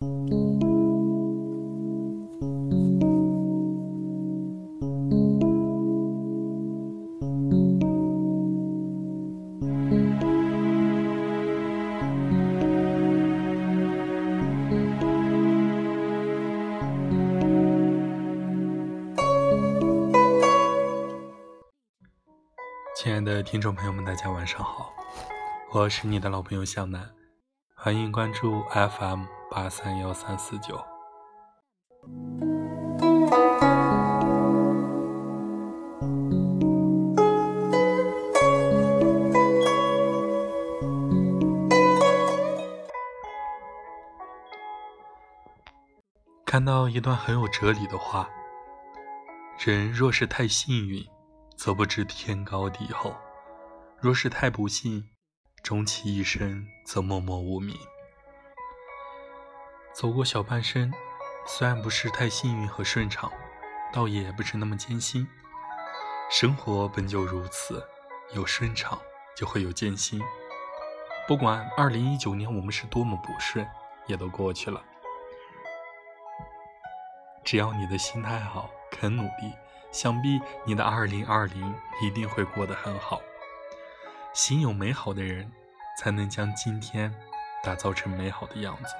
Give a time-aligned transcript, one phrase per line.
[0.00, 0.08] 亲
[23.12, 24.92] 爱的听众朋友们，大家晚上好，
[25.72, 27.10] 我是你的老朋友向南，
[27.74, 29.24] 欢迎关注 FM
[29.54, 30.84] 八三幺三四九。
[46.44, 48.28] 看到一段很有哲理的话：
[49.64, 51.06] 人若是太幸运。
[51.56, 53.12] 则不知天高地厚；
[54.00, 55.04] 若是太不幸，
[55.62, 57.76] 终其一生则默默无名。
[59.94, 60.92] 走过小半生，
[61.46, 63.30] 虽然不是太幸运和顺畅，
[63.92, 65.24] 倒也不是那么艰辛。
[66.28, 67.80] 生活本就如此，
[68.32, 69.00] 有顺畅
[69.36, 70.20] 就会有艰辛。
[71.28, 73.64] 不管二零一九年我们是多么不顺，
[74.08, 74.82] 也都过去了。
[77.44, 79.52] 只要你的心态好，肯努力。
[79.92, 83.22] 想必你的二零二零一定会过得很好。
[84.32, 85.52] 心有美好的人，
[86.00, 87.14] 才能将今天
[87.62, 88.92] 打造成美好的样子。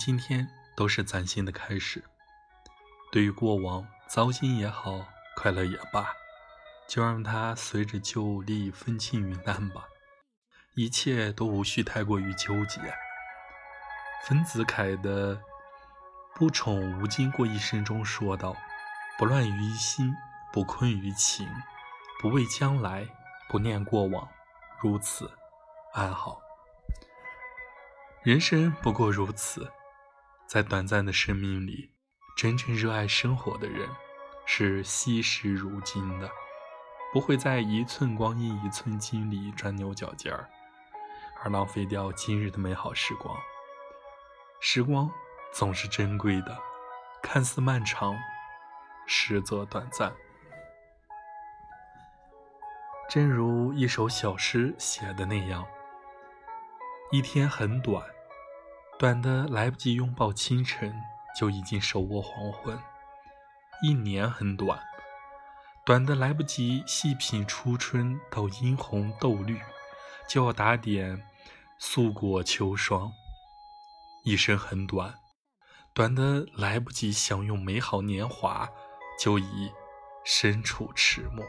[0.00, 0.48] 今天。
[0.76, 2.02] 都是崭新的开始。
[3.12, 5.06] 对于过往糟心也好，
[5.36, 6.14] 快乐也罢，
[6.88, 9.84] 就让它随着旧历风轻云淡吧，
[10.74, 12.80] 一切都无需太过于纠结。
[14.24, 15.36] 丰子恺的
[16.34, 18.56] 《不宠无惊过一生》中说道
[19.18, 20.14] ：“不乱于心，
[20.50, 21.46] 不困于情，
[22.22, 23.06] 不畏将来，
[23.50, 24.26] 不念过往，
[24.80, 25.30] 如此
[25.92, 26.40] 安好。
[28.22, 29.70] 人生不过如此。”
[30.50, 31.92] 在短暂的生命里，
[32.36, 33.88] 真正热爱生活的人，
[34.44, 36.28] 是惜时如金的，
[37.12, 40.50] 不会在一寸光阴一寸金里钻牛角尖儿，
[41.40, 43.38] 而浪费掉今日的美好时光。
[44.58, 45.08] 时光
[45.52, 46.58] 总是珍贵的，
[47.22, 48.16] 看似漫长，
[49.06, 50.12] 实则短暂。
[53.08, 55.64] 正如一首小诗写的那样
[57.12, 58.04] ：“一天很短。”
[59.00, 60.94] 短的来不及拥抱清晨，
[61.34, 62.76] 就已经手握黄昏；
[63.82, 64.78] 一年很短，
[65.86, 69.58] 短的来不及细品初春到殷红豆绿，
[70.28, 71.26] 就要打点
[71.78, 73.10] 素裹秋霜；
[74.22, 75.14] 一生很短，
[75.94, 78.68] 短的来不及享用美好年华，
[79.18, 79.72] 就已
[80.26, 81.42] 身处迟暮。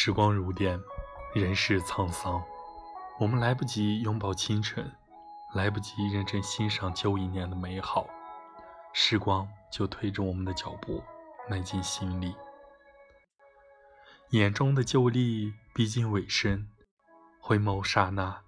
[0.00, 0.80] 时光如电，
[1.34, 2.40] 人世沧桑，
[3.18, 4.88] 我们来不及拥抱清晨，
[5.56, 8.06] 来不及认真欣赏旧一年的美好，
[8.92, 11.02] 时光就推着我们的脚步
[11.50, 12.32] 迈进心里。
[14.30, 16.68] 眼中的旧历逼近尾声，
[17.40, 18.42] 回眸刹那，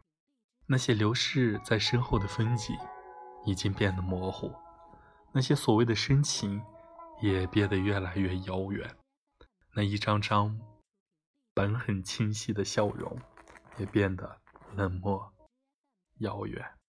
[0.66, 2.78] 那些流逝在身后的风景
[3.44, 4.54] 已经变得模糊，
[5.32, 6.62] 那些所谓的深情
[7.20, 8.88] 也变得越来越遥远，
[9.74, 10.56] 那一张张。
[11.52, 13.18] 本很清晰的笑容，
[13.78, 14.40] 也变得
[14.74, 15.32] 冷漠、
[16.18, 16.79] 遥远。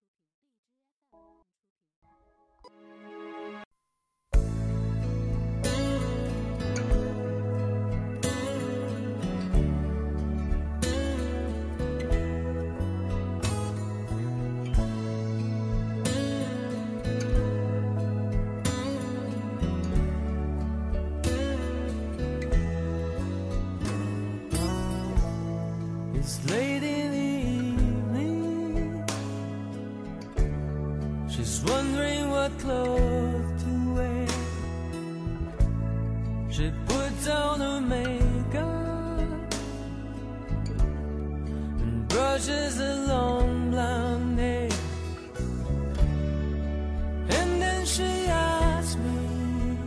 [47.86, 49.78] she asked me,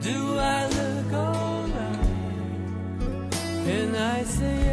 [0.00, 2.06] Do I look alright?
[3.66, 4.67] And I say,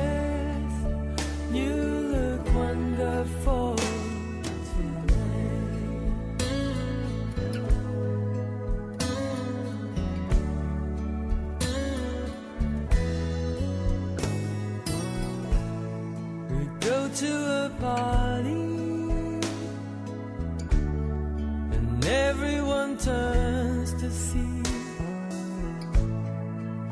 [22.97, 24.62] turns to see.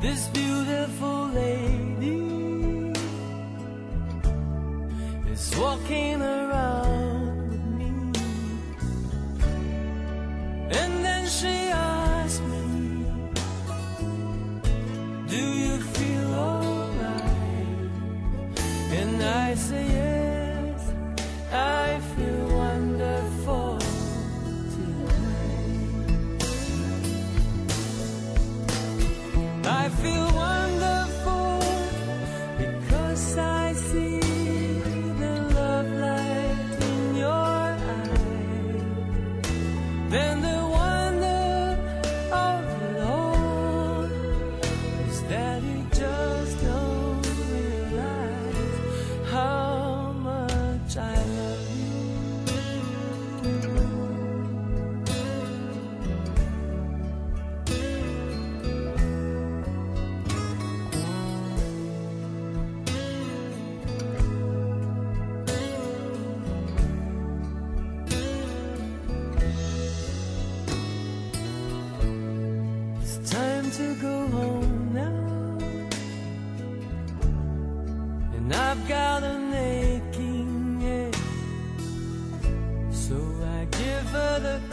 [0.00, 2.92] This beautiful lady
[5.32, 6.43] is walking around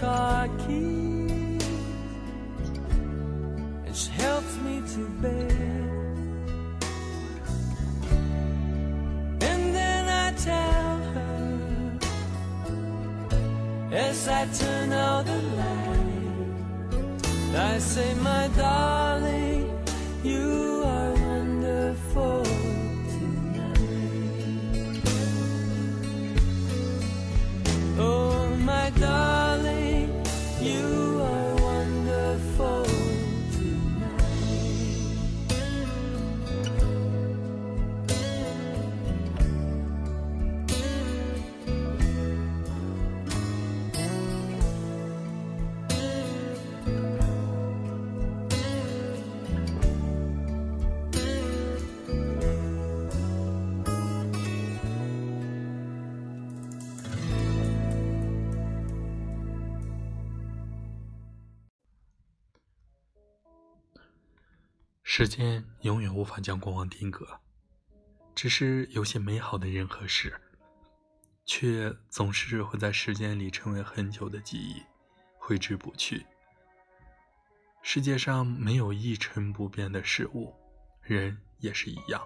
[0.01, 1.63] car keys.
[3.85, 5.51] And she helps me to bed.
[9.49, 11.99] And then I tell her
[13.91, 16.11] as I turn out the light.
[17.53, 19.00] I say, my darling,
[65.13, 67.27] 时间永远无法将过往定格，
[68.33, 70.39] 只是有些美好的人和事，
[71.43, 74.81] 却总是会在时间里成为很久的记忆，
[75.37, 76.25] 挥之不去。
[77.81, 80.55] 世界上没有一成不变的事物，
[81.01, 82.23] 人也是一样。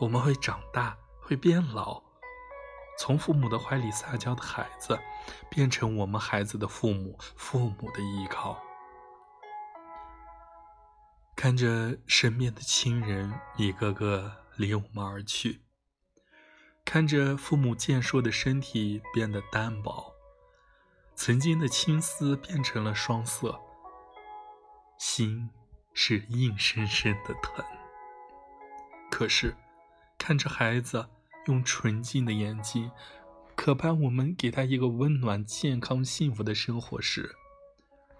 [0.00, 2.02] 我们会长大，会变老，
[2.98, 4.98] 从父母的怀里撒娇的孩子，
[5.48, 8.60] 变成我们孩子的父母，父母的依靠。
[11.42, 15.60] 看着身边的亲人一个个离我们而去，
[16.84, 20.14] 看着父母健硕的身体变得单薄，
[21.16, 23.60] 曾经的青丝变成了双色，
[25.00, 25.50] 心
[25.92, 27.64] 是硬生生的疼。
[29.10, 29.56] 可是，
[30.16, 31.08] 看着孩子
[31.46, 32.88] 用纯净的眼睛
[33.56, 37.34] 渴盼我们给他一个温暖、健康、幸福的生活时，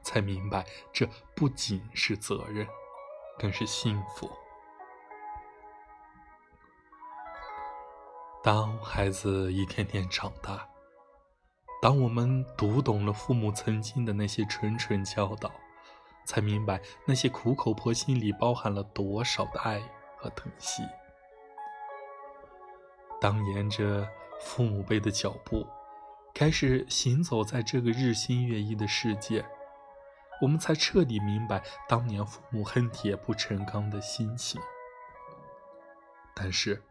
[0.02, 2.66] 才明白这不仅是责任。
[3.42, 4.30] 更是幸福。
[8.40, 10.64] 当孩子一天天长大，
[11.80, 15.50] 当我们读懂了父母曾经的那些谆谆教导，
[16.24, 19.82] 才明白那些苦口婆心里包含了多少的爱
[20.16, 20.84] 和疼惜。
[23.20, 24.08] 当沿着
[24.40, 25.66] 父母辈的脚步，
[26.32, 29.44] 开始行走在这个日新月异的世界，
[30.42, 34.60] 我们才彻底明白当年父母恨铁不成钢的心情。
[36.34, 36.82] 但是，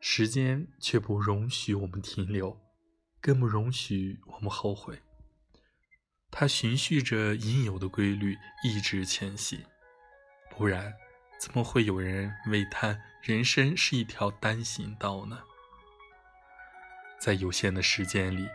[0.00, 2.56] 时间却不容许我们停留，
[3.20, 5.02] 更不容许我们后悔。
[6.30, 9.60] 它循序着应有的规律，一直前行。
[10.48, 10.94] 不然，
[11.40, 15.42] 怎么会有人为叹人生是一条单行道呢？
[17.18, 18.48] 在有限的时间里，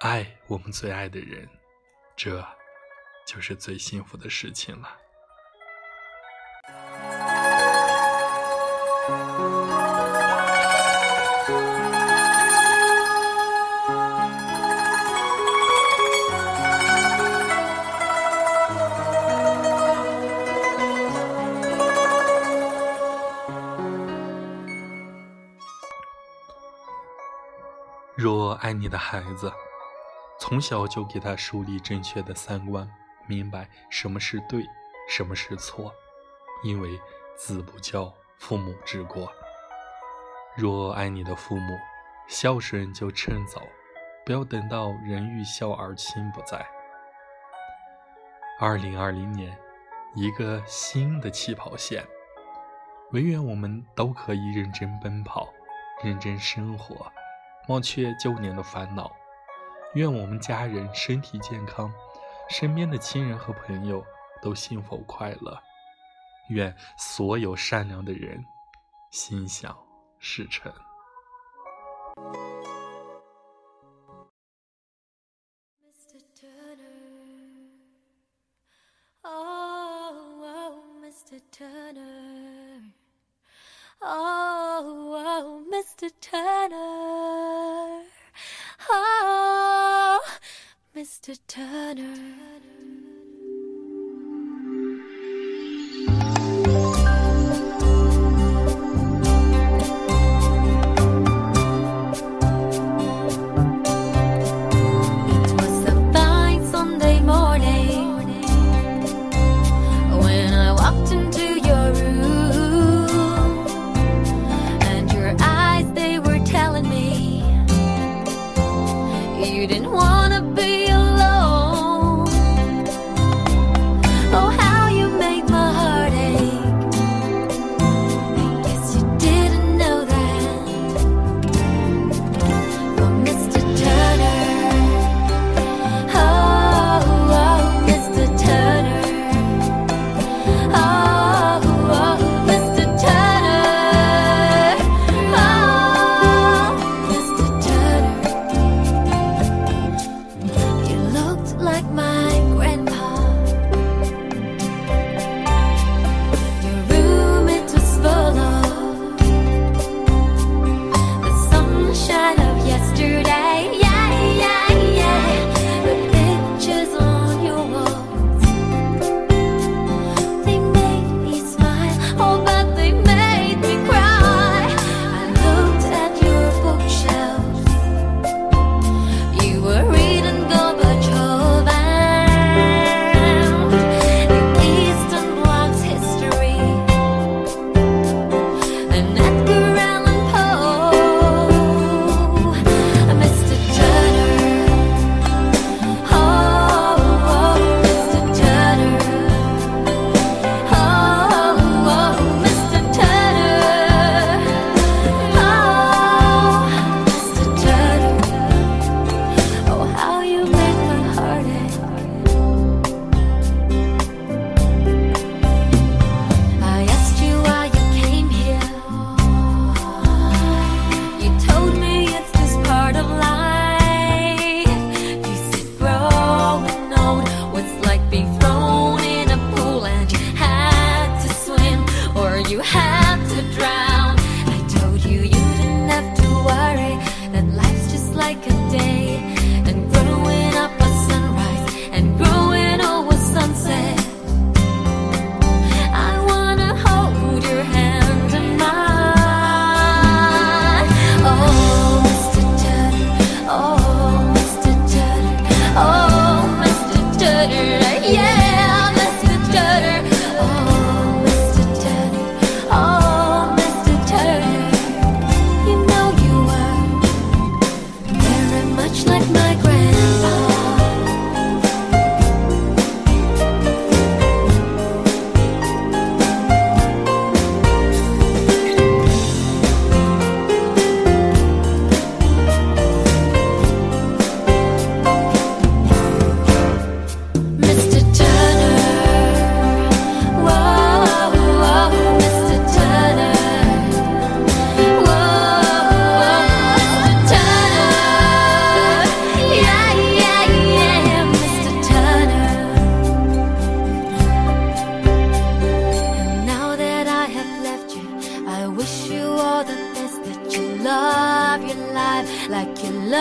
[0.00, 1.48] 爱我们最爱的人，
[2.14, 2.46] 这
[3.26, 4.88] 就是最幸福的事情了。
[28.16, 29.52] 若爱你的孩子
[30.38, 33.03] 从小就给他树立正确的三观。
[33.26, 34.64] 明白什么是对，
[35.08, 35.92] 什么是错，
[36.62, 37.00] 因为
[37.36, 39.32] 子不教，父母之过。
[40.56, 41.76] 若爱你的父母，
[42.28, 43.60] 孝顺就趁早，
[44.24, 46.64] 不要等到人欲孝而亲不在。
[48.60, 49.56] 二零二零年，
[50.14, 52.06] 一个新的起跑线，
[53.10, 55.48] 唯愿我们都可以认真奔跑，
[56.04, 57.10] 认真生活，
[57.68, 59.10] 忘却旧年的烦恼。
[59.94, 61.92] 愿我们家人身体健康，
[62.48, 64.04] 身边的亲人和朋友
[64.42, 65.60] 都幸福快乐，
[66.50, 68.44] 愿所有善良的人
[69.10, 69.76] 心想
[70.18, 70.72] 事成。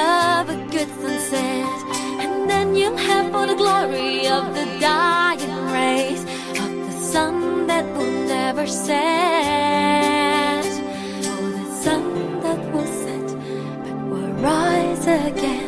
[0.04, 1.80] love a good sunset,
[2.24, 6.22] and then you'll have all the glory of the dying rays
[6.64, 7.34] of the sun
[7.70, 10.66] that will never set.
[11.32, 12.04] Oh, the sun
[12.46, 13.28] that will set,
[13.84, 15.63] but will rise again.